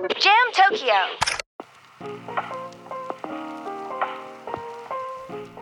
[0.00, 0.94] Tokyo.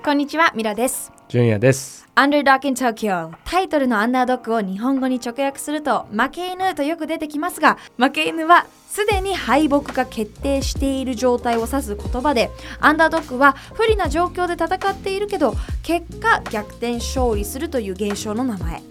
[0.05, 1.11] こんにちはミラです。
[1.27, 2.07] 純也です。
[2.15, 12.51] Underdog in Tokyo タイトルのアンダードッグを日本語に直訳すると負け犬とよく出てきますが負け犬はすでに敗北が決定している状態を指す言葉で
[12.81, 18.83] アンダードッグは不利な状況で戦っているけど結果逆転勝利するという現象の名前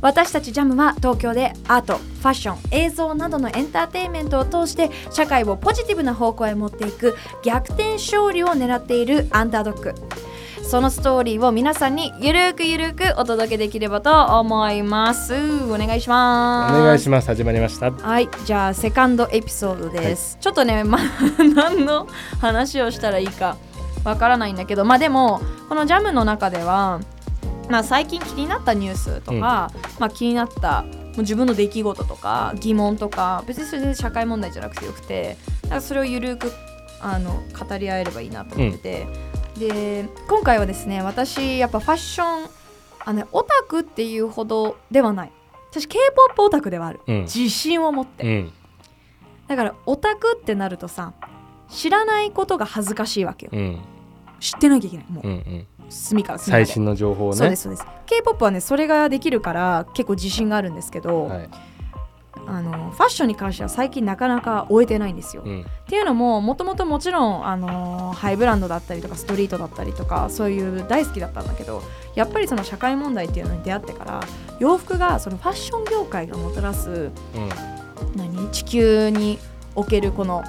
[0.00, 9.94] 私たちジャムは東京でアート、ファッション、映像などのエンターテインメントを通して社会をポジティブな方向へ持っていく逆転勝利を狙っているアンダードッグ
[10.68, 15.32] そのストーリーを皆さんにゆるくゆるくお届けできればと思います。
[15.34, 16.74] お願いしおます。
[16.74, 17.28] 願いします。
[17.28, 17.90] 始まりました。
[17.90, 21.02] はいじゃあセカンドエピソードです、ちょっとね、 まあ、
[21.54, 22.06] 何の
[22.42, 23.56] 話をしたらいいか
[24.04, 25.40] わからないんだけどまあでも
[25.70, 27.00] このジャムの中では、
[27.68, 29.40] まあ、最近気になったニュースとか、うん。
[29.40, 36.52] まあ、気になったもう自分の出来事とか疑問とか別にそれで社会問題じゃなくてよくてだからそれをゆるく
[37.00, 39.06] あの語り合えればいいなと思ってて、
[39.58, 42.48] で今回はですね私やっぱファッション
[43.04, 45.32] あの、ね、オタクっていうほどではない。
[45.70, 47.22] 私 k p o p オタクではある、うん。
[47.22, 48.52] 自信を持って、うん。
[49.48, 51.12] だからオタクってなるとさ
[51.68, 53.52] 知らないことが恥ずかしいわけよ。
[53.52, 53.80] うん。
[54.40, 55.06] 知ってなきゃいけない。
[55.10, 55.32] もう、うん。
[55.32, 55.66] うん。
[55.88, 57.36] 隅から隅まで最新の情報をね。
[57.36, 61.50] そうですそうです k p o p はねそれができるから結構自信があるんですけど、はい。
[62.50, 65.60] あのファッションに関しては最近なかなか終えてないんですよ、うん。
[65.60, 71.82] っていうのももともともちろんあのハイブランドだったりとかストリートだったりとかそういう大好きだったんだけど
[72.14, 74.20] やっぱりその社会問題っていうのに出会ってから
[74.60, 77.10] 洋服がそのファッション業界がもたらすうん。
[78.16, 78.50] 何？
[78.50, 79.38] 地球に
[79.74, 80.42] おけるこの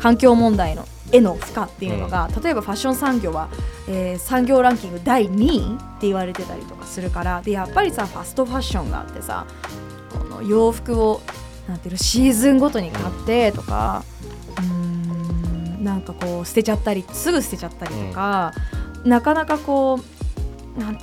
[0.00, 0.84] 環境問題の
[1.16, 3.48] への負荷っていうのが、例えばファッション産業は、
[3.88, 9.46] えー産業ランキング第2位って言われてたりとかするからでやっぱりさファストファッションがあってさ
[10.12, 11.20] この洋服を
[11.68, 14.04] なんていうのシーズンごとに買ってとか
[14.58, 18.52] うーんなんかこう捨てちゃったりすぐ捨てちゃったりとか、
[19.04, 20.15] なかなかこう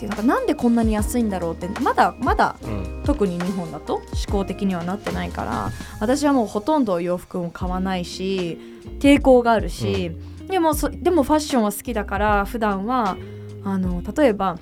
[0.03, 3.03] いうのかなんでこんなに安いんだろうってまだまだうん。
[3.03, 8.58] 特に日本だと思考的にはなってないから私はもうほとんど洋服も買わないし
[8.99, 10.11] 抵抗があるし、
[10.47, 13.17] でもそでもファッションは好きだから普段は
[13.65, 14.58] あの例えば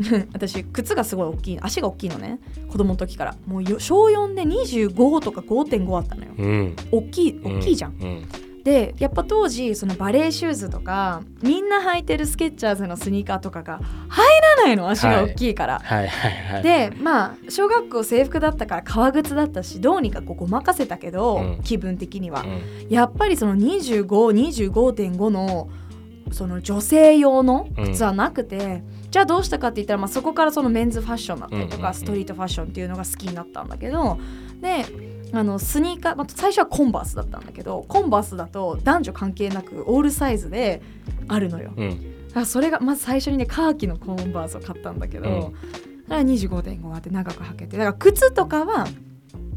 [0.32, 6.76] 私靴がすごい大きい足が大きいのね子供の時からもうよ小4で25とか5.5あったのようん。
[6.90, 8.28] 大きい大きいじゃん、うん。
[8.64, 14.26] でやっぱ当時そのバレーシューズとかみんな履いてるスケッチャーズのスニーカーとかが入
[14.56, 15.82] らないの足が大きいから、
[16.62, 21.60] でまあ小学校制服だったから革靴だったしどうにかこうごまかせたけど、うん。
[21.62, 22.88] 気分的には、うん。
[22.88, 25.70] やっぱりその2525.5の
[26.32, 31.94] その女性用の靴はなくて、じゃあどうしたかって言ったら、まあ、そこからそのメンズファッションだったりとか、うんうんうん。
[31.94, 34.18] ストリートファッションっていうのが好きになったんだけど
[34.60, 34.84] で
[35.32, 40.82] あのスニーカー、まあ、最初はコンバースだったんだけどコンバースだと男女関係なくオールサイズで
[41.28, 41.72] あるのよ。
[41.76, 42.28] うん。
[42.28, 45.40] だからそれがまず最初にねカーキのコンバースを買ったんだけど、うん。
[45.40, 45.54] だか
[46.16, 48.86] ら25.5あって長く履けてだから靴とかは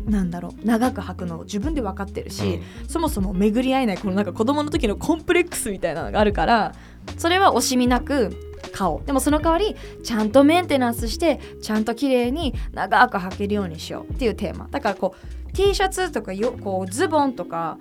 [0.05, 6.73] なんだろう長く履くの自分で分かってるし、そもそも巡り合えないこのなんか子供の時のコンプレックスみたいなのがあるから
[7.17, 8.31] それは惜しみなく
[8.73, 9.05] 買おう。
[9.05, 14.67] でもその代わりちゃんとメンテナンスしてちゃんと綺麗に長く履けるようにしようっていうテーマ。
[14.71, 17.77] だからこう T シャツとかよこうズボンとか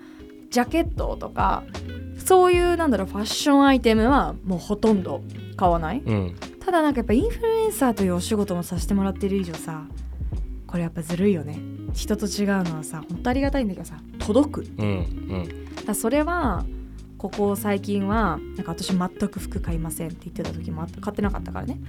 [0.49, 1.63] ジャケットとか
[2.17, 5.21] そういうなんだろうファッションアイテムはもうほとんど
[5.57, 6.01] 買わない？
[6.05, 6.35] うん。
[6.59, 9.85] ただなんかやっぱインフルエンサーというお仕事もさせてもらってる以上さ
[10.67, 11.59] これやっぱずるいよね
[11.93, 14.85] 人と違うのはさ本当ありがたいんだけどさ届くうん。
[14.85, 14.91] う
[15.81, 15.85] ん。
[15.85, 16.63] だそれは
[17.17, 21.79] ここ最近はなんか私全く服買いませんって言ってた時もあった買ってなかったからね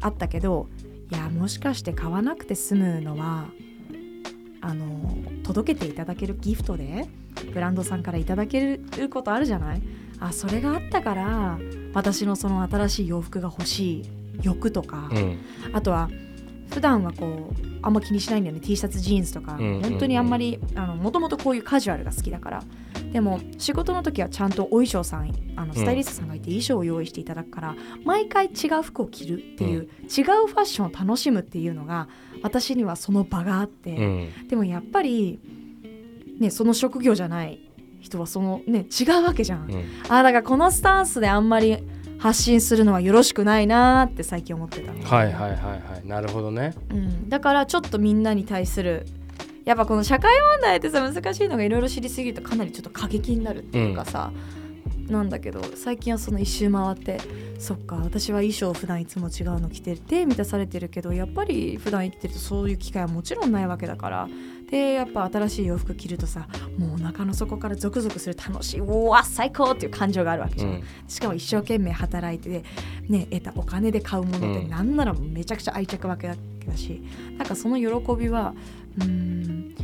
[0.00, 0.68] あったけど
[1.10, 3.46] いやもしかして買わなくて済むのは
[4.60, 7.08] あの届けていただけるギフトで
[7.52, 9.82] ブランドさんからいただけることあるじゃない？
[10.20, 11.58] あそれがあったから
[11.94, 14.04] 私のその新しい洋服が欲しい
[14.42, 15.38] 欲とか、うん。
[15.72, 16.10] あとは
[16.70, 18.60] 普段はこうあんま気にしないんだよね。
[18.60, 19.82] T シャツジーンズとか、うんうんうん。
[19.82, 20.58] 本当にあんまり
[20.98, 22.62] もともとこういうカジュアルが好きだから。
[23.12, 27.74] でも仕事の時はちゃんとお衣装さんあのスタイリストさんがいて衣装を用意していただくから、
[28.04, 29.88] 毎回違う服を着るっていう、違う
[30.46, 32.08] ファッションを楽しむっていうのが
[32.42, 34.48] 私にはその場があって、うん。
[34.48, 35.40] でもやっぱり
[36.38, 37.60] ねその職業じゃない
[38.00, 39.84] 人はそのね違うわけじゃん、うん。
[40.08, 41.78] あだからこのスタンスであんまり
[42.18, 46.06] 発信するのはよろしくないなーって最近思ってたのはいはいはいはい。
[46.06, 46.74] なるほどね。
[46.90, 49.06] うん、だからちょっとみんなに対する
[49.64, 54.32] やっぱこの社会問題ってさ難しいのがいろいろ知りすぎるとかなりちょっと過激になるっていうかさ、
[55.10, 57.18] なんだけど最近はその一周回って
[57.58, 64.28] そっか私は衣装普段いつも違うの着てて満たされてるけどやっぱり普段生きてるとそういう機会はもちろんないわけだから
[64.70, 66.46] でやっぱ新しい洋服着るとさ
[66.78, 70.84] もうお腹の底からゾクゾクする楽しいうわ最高っていう感情があるわけじゃん、うん。
[71.08, 72.64] しかも一生懸命働いて
[73.08, 74.70] ね得たお金で買うものってうん。
[74.70, 76.36] なんならめちゃくちゃ愛着わけだ
[76.76, 77.02] し
[77.36, 78.54] なんかその喜びは
[78.98, 79.74] うーん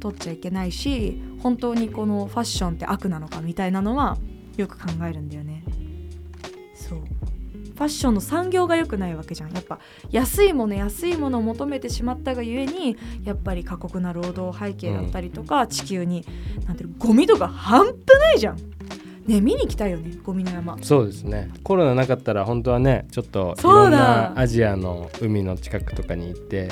[0.00, 4.18] 取っちゃいけないし本当にこのファッションって悪なのかみたいなのは
[4.56, 5.62] よく考えるんだよね。
[6.74, 6.98] そう。
[6.98, 9.52] ファッションの産業が良くないわけじゃん。
[9.52, 9.80] やっぱ
[10.10, 16.24] 安いもの安いものを求めてしまったがゆえにやっぱり過酷な労働背景だったりとか、地球に
[16.66, 18.56] なんていうのゴミとか半端ないじゃん。
[19.26, 20.78] ね見に行きたいよねゴミの山。
[20.82, 21.50] そうですね。
[21.64, 26.68] コロナなかったら本当はねちょっといろんなアジアの海の近くとかに行って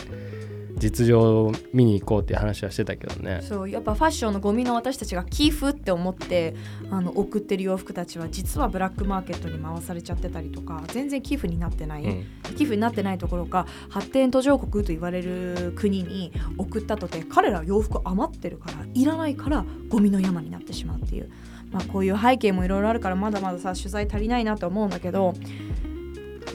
[0.82, 3.40] 実情を見に行こうっていう話はしてたけどね。
[3.42, 6.56] そうやっぱファッションのゴミの私たちが寄付って思って
[6.90, 12.26] あの送ってる洋服たちは実はブラックマーケットに回されちゃってたりとか全然寄付になってない、うん。
[12.56, 21.30] 寄付になってないところか発展途上国と言われる国に送ったとて彼ら洋服余ってるからいらないからゴミの山になってしまうっていう、
[21.70, 25.34] まあ、こういう背景もいろいろあるからまだまださ取材足りないなと思うんだけど。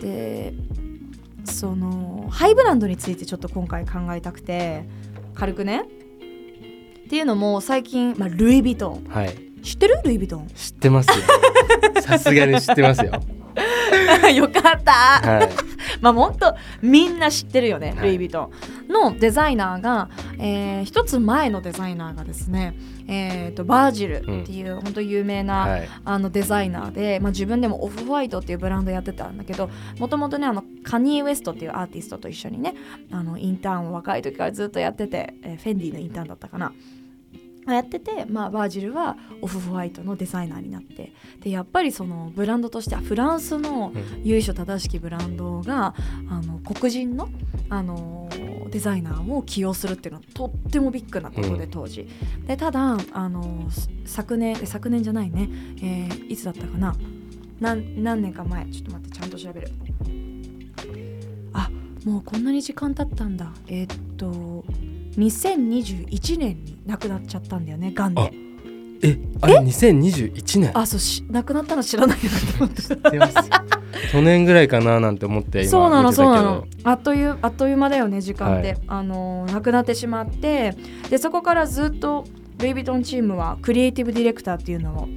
[0.02, 0.54] で
[1.48, 4.86] そのハイブランドについてちょっと今回考えたくて
[5.34, 5.84] 軽くね。
[7.06, 9.06] っていうのも最近、まあ、ルイ・ヴィトン。
[9.10, 9.36] はい。
[9.64, 10.02] 知ってる？
[10.04, 10.48] ルイ・ヴィトン。
[10.48, 11.16] 知ってますよ。
[12.02, 13.12] さすがに知ってますよ。
[14.36, 14.92] よかった。
[14.92, 15.50] はい。
[16.02, 18.08] まあ本当みんな知ってるよね、はい。
[18.10, 18.52] ルイ・ヴィト
[18.90, 18.94] ン。
[18.94, 20.10] のデザイナーが、
[20.40, 22.76] えー一つ前のデザイナーがですね、
[23.08, 25.90] えー、とバージルっていう本当有名な、はい。
[26.04, 29.70] あのデザイナーで、まあ、自分でもオフホワイトっていうブランドやってたんだけど
[30.00, 32.76] もともとねあのカニー・ウエストっていうアーティストと一緒にね
[33.12, 36.74] あのインターンを若い時からずっとやってて、えーフェンディのインターンだったかな。
[37.74, 41.12] やってて、まあ、バージルはオフホワイトのデザイナーになって
[41.42, 44.22] でやっぱりそのブランドとしてはフランスのうん。
[44.24, 45.94] 由緒正しきブランドが
[46.30, 47.30] あの黒人の、
[47.70, 48.30] あの
[48.70, 51.70] デザイナーを起用するっていうのはとってもビッグなことでうん。
[51.70, 52.08] 当時、
[52.46, 55.50] でただあのす昨年え昨年じゃないね、
[55.82, 56.96] えーいつだったかな。
[57.60, 58.66] 何何年か前。
[58.66, 59.72] ちょっと待ってちゃんと調べる。
[61.54, 61.70] あ
[62.06, 63.52] もうこんなに時間経ったんだ。
[63.68, 64.66] えーっと
[65.18, 68.32] 2021年に亡くなっちゃったんだよねがんで
[69.02, 70.78] えあれ2021年？
[70.78, 73.36] あそうし亡くなったの知らないなって思って知ってます
[74.12, 76.34] 去年ぐらいかななんて思って今そうなの見てたけど。
[76.36, 76.68] そうなの。
[76.84, 78.82] あっというあっという間だよね時間で、はい。
[78.88, 80.76] あの亡くなってしまって。
[81.10, 82.26] でそこからずっと
[82.58, 85.08] ルイ・ヴィトンチームはクリエイティブディレクターっていうのを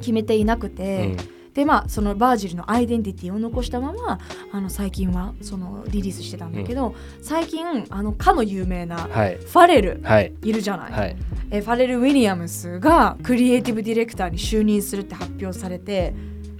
[0.00, 1.16] 決めていなくて、
[1.52, 4.20] でまあそのバージルのアイデンティティを残したまま
[4.52, 10.32] あの最近はそのリリースしてたんだけど、最近あのかの有名なファレルはい。
[10.42, 11.16] いるじゃない、はい。
[11.50, 16.14] えファレル・ウィリアムスがクリエイティブディレクターに就任するって発表されて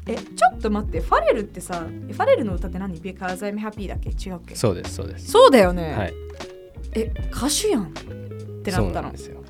[0.09, 4.09] えちょっと待ってファレルってさファレルの歌って何 ?Because I'm happy だっけ？
[4.09, 4.57] 違うっけ？
[4.57, 5.31] そうですそうです。
[5.31, 6.15] そうだよね、はい。
[6.95, 7.91] え歌手やんっ
[8.65, 9.13] てなったの。
[9.13, 9.45] ですよ。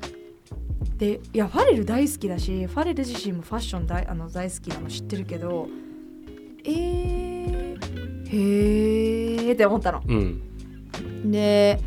[0.97, 5.69] でいやファレル大好きだしファレル自身もファッション大あの大好きなの知ってるけど
[6.65, 7.77] えー、
[8.27, 10.03] へーって思ったの。
[10.05, 11.31] うん。
[11.31, 11.79] で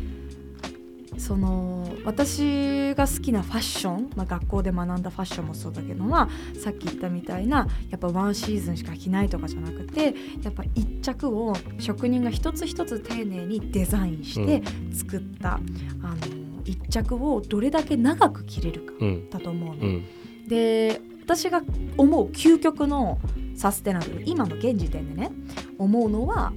[1.19, 14.61] その私が好きなファッション、まあ、学校で学んだファッションもそうだけどまあさっき言ったみたいなやっぱワンシーズンしか着ないとかじゃなくてやっぱ一着を職人が一つ一つ丁寧にデザインして
[14.93, 19.29] 作った、あの一着をどれだけ長く着れるかうん。
[19.29, 19.81] だと思うの。
[19.81, 20.05] うん。
[20.47, 21.61] で私が
[21.97, 23.17] 思う究極の
[23.55, 25.31] サステナブル今の現時点でね
[25.77, 26.51] 思うのは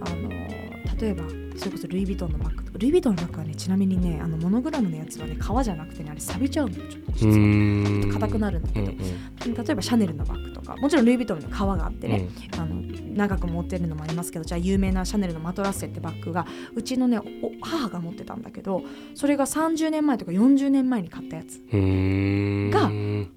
[0.00, 0.30] あの
[0.98, 1.24] 例えば
[1.58, 2.78] それこそルイ・ヴィトンのバッグとか。
[2.78, 8.12] ルイ・ヴィトンのバッグはねちなみにねあのモノグラムのやつはね革じゃなくてねあれ錆びちゃうのよちょっとう実は。
[8.14, 9.54] 硬くなるんだけど、うんうん。
[9.54, 10.76] 例えばシャネルのバッグとか。
[10.76, 12.60] もちろんルイ・ヴィトンの革があってね、うん。
[12.60, 12.82] あの
[13.16, 17.24] 長く持ってるのもありますけどじゃあ有名なシャネルのマトラッセってバッグがうちのねお
[17.62, 18.82] 母が持ってたんだけど
[19.14, 21.62] それが30年前とか40年前に買ったやつ。
[21.72, 22.90] が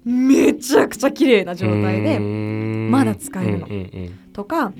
[0.04, 3.68] めちゃくちゃ綺麗な状態でままだ使えるの。
[4.32, 4.72] とか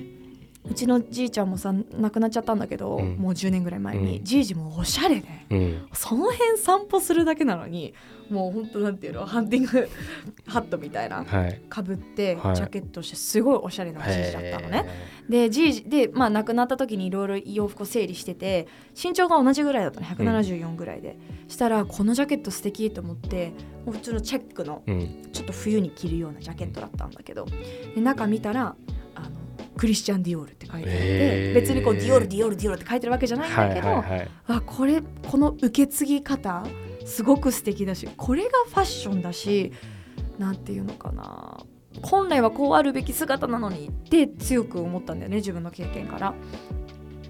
[0.69, 3.15] うちのじいちゃんもさ亡くなっちゃったんだけど、うん。
[3.17, 4.23] もう10年ぐらい前に、うん。
[4.23, 5.57] じいじもおしゃれでうん。
[5.57, 7.93] うんその辺散歩するだけなのに
[8.29, 9.89] もうほんとなんていうのハンティング
[10.47, 11.61] ハットみたいなはい。
[11.67, 12.55] かぶってジはい。
[12.55, 14.85] ャケットしてすごいおしゃれなじいじだったのね。
[15.27, 18.67] へでじいじでまあ亡くなった時にいろいろ洋服を整理してて
[19.01, 23.53] 身長が同じぐらいだったの174ぐらいで、したらこのジャケット素敵と思って
[23.85, 24.83] もう普通のチェックの
[25.33, 27.45] ちょっと冬に着るようなジャケットだったんだけど。
[27.95, 28.75] で中見たら
[29.77, 31.53] クリスチャン・ディオールって書いてあって、へー。
[31.55, 36.65] 別にこうディオールディオールディオールって書いてるわけじゃないんはいだけど、はいはいあこれこの受け継ぎ方
[37.05, 39.71] すごく素敵だしこれがファッションだし
[40.37, 41.63] なんていうのかな。
[42.01, 46.33] 本来はこうあるべき姿なのにって強く思ったんだよね自分の経験から。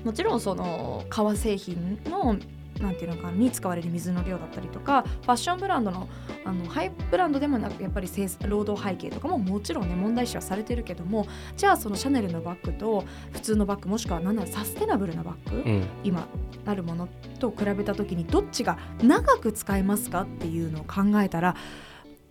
[0.04, 2.36] もちろんその革製品の
[2.82, 6.10] なんていうのかなに使われる水の量だったりとかファッションブランドの
[6.44, 15.88] あのハイブランドでもなくやっぱり生労働背景とかももちろんね問題視はされてるけどもじゃあそのシャネルのバッグと普通のバッグもしくは何ならサステナブルなバッグ、うん。
[16.04, 16.28] 今
[16.66, 17.08] あるもの
[17.40, 21.56] と比べた時にどっちが長く使えますかっていうのを考えたら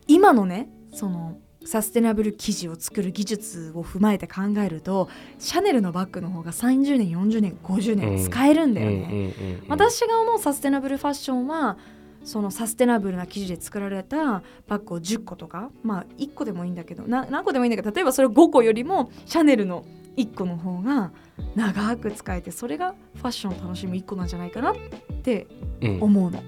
[0.06, 9.34] 今のねそのサステナブル生地を作る技術を踏まえて考えるとシャネルのバッグの方が30年40年50年使えるんだよね。
[9.68, 11.76] 私が思うサステナブルファッションは
[12.24, 19.84] そのサステナブルな生地で作られたバッグを10個とかまあ1個でもいいんだけどな何個でもいいんだけど例えばそれ5個よりもシャネルの
[20.16, 21.12] 1個の方が
[21.54, 24.74] 長く使えてそれがファッションを楽しむ1個なんじゃないかなっ
[25.22, 25.46] て
[25.82, 26.42] うん思うの。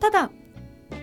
[0.00, 0.30] ただ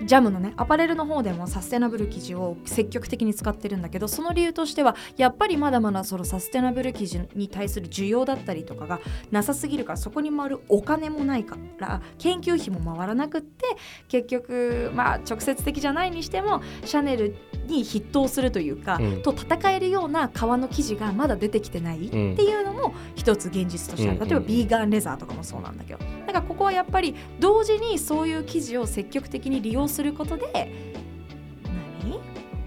[0.05, 8.99] ジャムのねアパレルの方でもサステナブル生地を積極的に使ってるんだけどその理由としてはやっぱりまだまだそのサステナブル生地に対する需要だったりとかが
[9.31, 13.65] なさすぎるからそこに回るお金もないから研究費も回らなくって
[14.07, 17.35] 結局まあ直接的じゃないにしてもシャネル
[17.67, 30.71] に筆頭するというか、うんと戦えるような革の生地がまだ出てきてないっていうのも一つ現実としてある例えばビーガンレザーとかもそうなんだけどだからここはやっぱり同時にそういう生地を積極的に利用することで
[32.03, 32.19] 何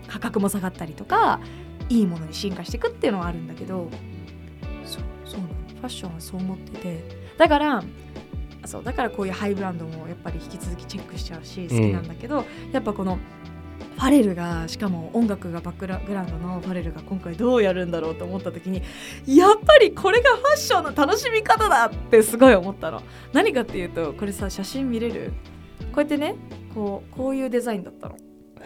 [0.07, 1.41] 価格も下がったりとか
[1.89, 3.89] いいものに進化していくっていうのはあるんだけど
[4.85, 7.05] そうそうファッションはそう思ってて
[7.37, 7.85] だから
[8.65, 13.19] そうだからこういうハイブランドもやっぱり引き続きチェックしちゃうし好きなんだけど、やっぱこの
[13.97, 18.83] ファレルがしかも音楽がバックグラウンドのファレルが今回どうやるんだろうと思った時に
[19.27, 23.03] やっぱりこれがファッションの楽しみ方だってすごい思ったの。
[23.33, 25.33] 何かっていうとこれさ写真見れる？
[25.93, 26.35] こうやってね
[26.75, 28.17] こうこういうデザインだったの？
[28.17, 28.21] へ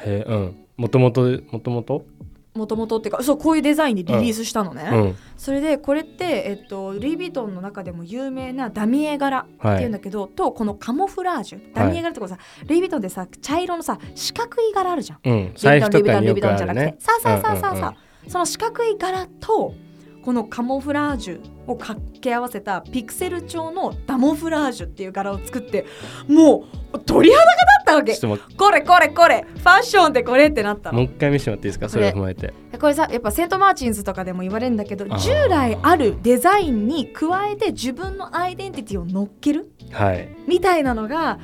[0.06, 0.56] えうん。
[0.76, 1.22] もともと
[1.52, 2.06] もともと
[2.54, 5.16] もともとっていうかそうこういうデザインでリリースしたのね、うん。
[5.37, 15.19] それでこれって、えっと、ルイ・ヴィトンの中でも有名なダミエ柄ってはいいうんだけど、とこのカモフラージュダミエ柄ってこれさ、ルイ・ヴィトンってさ茶色のさ四角い柄あるじゃん。
[15.23, 15.52] うん。
[15.54, 16.87] 財布とかによルイ・ヴィくあるトンじゃなくて。
[16.87, 19.75] ねさあさあさあさあうんうんさあその四角い柄と
[20.22, 25.86] このカモフラージュを掛け合わせたピクセル調のダモフラージュっていう柄を作って
[26.28, 28.56] もう鳥肌が立ったわけ。
[28.56, 29.46] これこれこれ。
[29.56, 30.98] ファッションってこれってなったの。
[30.98, 31.88] もう一回見せてもらっていいですか？
[31.88, 32.08] それ。
[32.08, 39.70] を踏まえてこれさやっぱセント・マーチンズとかでも言われるんだけど従来あるデザインに加えて自分のアイデンティティを乗っける？
[39.90, 40.28] はい。
[40.46, 41.38] みたいなのが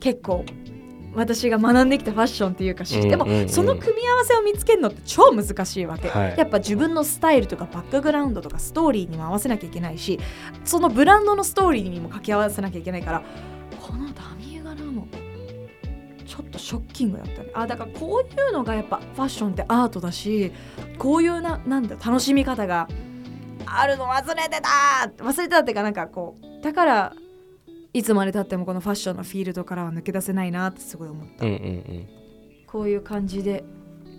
[0.00, 0.44] 結構
[1.14, 3.48] 私が学んできたファッションっていうかシステム、うんうんうん。
[3.48, 6.34] その組み合わせを見つけるのって超難しいわけ、はい。
[6.36, 10.18] やっぱ自分のスタイルとかバックグラウンドとかストーリーにも合わせなきゃいけないし
[10.64, 13.22] そのブランドのストーリーにも掛け合わせなきゃいけないから
[13.80, 15.06] このダミー柄の
[16.26, 17.50] ちょっとショッキングだったね。
[17.54, 20.52] あだからこういうのがやっぱファッションってアートだし
[20.98, 22.88] こういうななんだ楽しみ方が
[23.66, 27.14] あるの忘れてた忘れてたっていうかなんかこうだから
[27.94, 32.08] いつまでたってもこのファッションのフィールドからは抜け出せないなってすごい思った、うんうん
[32.66, 33.62] こういう感じで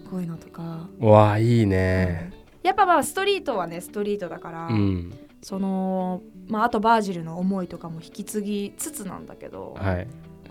[0.09, 2.31] こういうのとか、うんわあいいね。
[2.63, 5.13] やっぱまあストリートはねストリートだから、うん。
[5.41, 10.07] そのまああとバージルの思いとかも引き継ぎつつなんだけど、はい。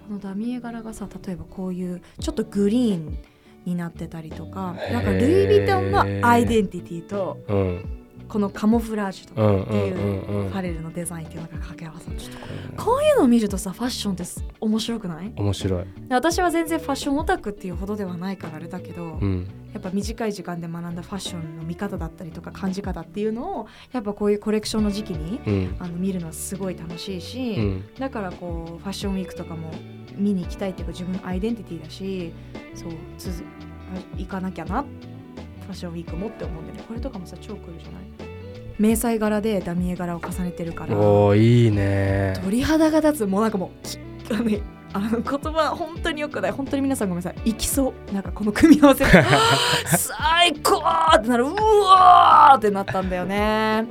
[0.07, 3.17] このダミエ柄がさ例えばこういうちょっとグリーン
[3.65, 8.04] になってたりとかなんかルイ・ヴィトンのアイデンティティとうん
[8.35, 9.95] このカモフラージュとうんかっていう
[10.51, 12.23] ファレルのデザインっていうのが掛け合わさって。
[12.77, 15.33] こういうのを見るとさファッションってす面白くない？
[15.37, 15.85] 面白い。
[16.09, 19.47] 私は全然ファッションオタクっていうほどではないからあれだけど、うん。
[19.73, 25.77] やっぱ短い時間で学んだファッションの見方だったりとか感じ方っていうのをやっぱこういうコレクションの時期にうん。
[25.79, 27.85] あの見るのはすごい楽しいし、うん。
[28.01, 29.71] だからこうファッションウィークとかも
[30.17, 32.33] 見に行きたいっていうか自分のアイデンティティだし
[32.75, 33.45] そう続
[34.17, 36.83] 行かなきゃなファッションウィークもって思うんでね。
[36.89, 38.03] これとかもさ超クールじゃない？
[38.79, 40.97] 迷彩柄でダミエ柄を重ねてるから。
[40.97, 42.35] おーいいね。
[42.43, 43.99] 鳥肌が立つもうなんかもうき
[44.33, 44.61] あのね
[44.93, 46.51] あの言葉本当によくない。
[46.53, 47.51] 本当に皆さんごめんなさい。
[47.51, 48.13] 行きそう。
[48.13, 49.05] なんかこの組み合わせ。
[49.97, 50.83] 最高
[51.17, 53.87] ってなるうわーってなったんだよね。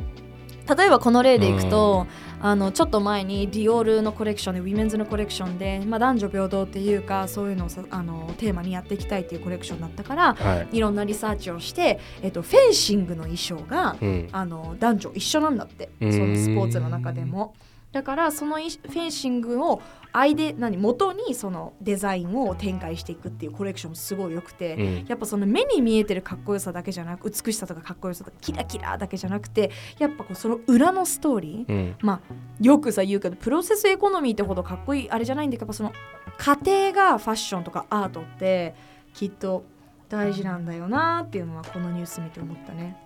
[0.78, 2.08] 例えばこの例でいくと、
[2.46, 10.78] あのちょっと前にディオールのコレクションでウィメンズのコレクションで、まあ、男女平等っていうかそういうのをさあのテーマにやっていきたいっていうコレクションだったからはい。
[10.78, 14.28] いろんなリサーチをして、えっと、フェンシングの衣装がうん。
[14.34, 15.90] あの男女一緒なんだって。
[16.02, 17.56] そのスポーツの中でも。
[17.94, 19.82] だからそのいフェンシングを
[20.12, 25.06] アイデ何元にそのデザインを展開していくっていうコレクションもすごい良くて、うん。
[25.08, 31.96] やっぱその目に見えてるかっこよさだけじゃなく美しさとかかっこよさとかキラキラだけじゃなくてやっぱこうその裏のストーリー、うん。
[32.02, 32.20] まあ
[32.60, 35.94] よくさ言うけどプロセスエコノミーってほどかっこいいあれじゃないんだけどやっぱその
[36.38, 38.74] 過程がファッションとかアートって
[39.14, 39.64] きっと
[40.10, 42.98] 大事なんだよなっていうのはこのニュース見て思ったね。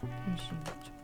[0.00, 0.95] フェンシング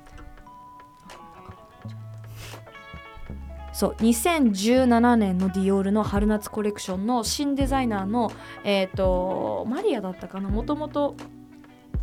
[3.72, 8.30] そう2017年のディオールの春夏コレクションの新デザイナーの
[8.64, 10.48] えっ、とマリアだったかな？
[10.48, 11.16] もともと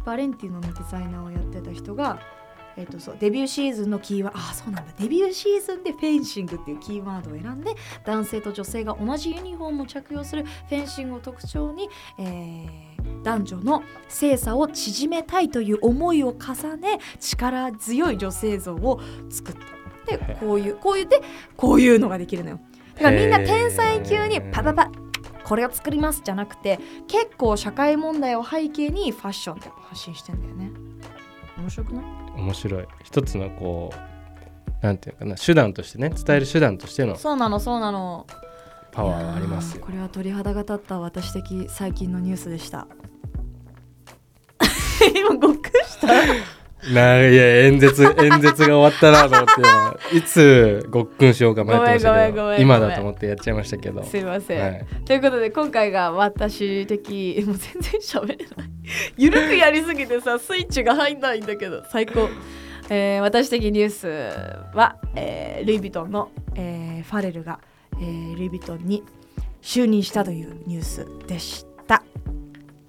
[0.06, 2.20] バレンティーノのデザイナーをやってた人が
[2.80, 4.94] えー、とそうデビューシーズンのキーワードあそうなんだ。
[4.98, 19.79] デビューシーズンでフェンシングっていうキーワードを選んで男性と女性が同じユニフォームを着用するフェンシングを特徴に、えー、男女の性差を縮めたいという思いを重ね力強い女性像を作った。
[20.06, 21.22] でこういうこういうで
[21.58, 22.60] こういうのができるのよ。
[22.96, 24.92] だからみんな天才級にパパパ
[25.44, 30.72] これを作りますじゃなくて結構社会問題を背景にファッションで発信してんだよね。
[31.58, 32.04] 面白くない？
[32.38, 32.88] 面白い。
[33.04, 33.92] 一つのこ
[34.82, 38.26] うなんていうかな手段としてね伝える手段としてのそうなのそうなの。
[38.92, 39.86] パワーはありますよ。
[39.86, 42.88] これは鳥肌が立った私的最近のニュースでした。
[45.16, 46.08] 今ごっくんした？
[46.94, 54.04] ないや演説 演説が終わったなと思っていつごっくんしようか迷ってましたけど今だと思ってやっちゃいましたけど。
[54.04, 58.70] すいません、はい、ということで今回が私的もう全然喋れない。
[59.18, 62.30] ゆるくやりすぎてさスイッチが入んないんだけど最高、
[62.90, 64.08] えー、私的ニュース
[64.76, 67.60] は、えー、ルイ・ヴィトンの、えー、ファレルが、
[67.94, 69.04] えー、ルイ・ヴィトンに
[69.62, 72.04] 就任したというニュースでした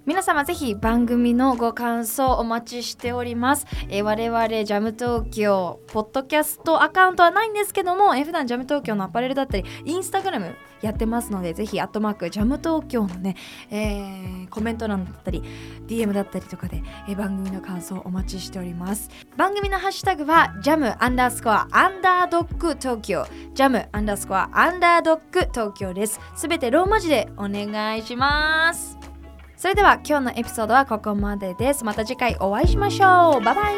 [0.03, 13.35] 皆様ぜひ番組のご感想お待ちしております、えー、我々ジャム東京ポッドキャストアカウントはないんですけども、えー、普段ジャム東京のアパレルだったりインスタグラムやってますのでぜひアットマークジャム東京のね、
[13.69, 15.43] えー、コメント欄だったり
[15.85, 19.09] DM だったりとかで、えー、番組の感想お待ちしております。
[19.37, 23.25] 番組のハッシュタグはジャムアンダースコアアンダードッグ東京。
[23.53, 26.19] ジャムアンダースコアアンダードッグ東京です。
[26.35, 29.00] すべてローマ字でお願いします。
[29.61, 31.85] それでは今日のエピソードはここまでです。
[31.85, 33.41] また次回お会いしましょう。
[33.41, 33.75] バイバイ。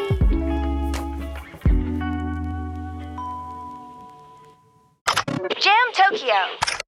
[5.60, 6.83] Jam Tokyo